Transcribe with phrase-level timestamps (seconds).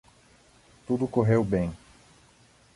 [0.87, 1.71] Tudo correu bem.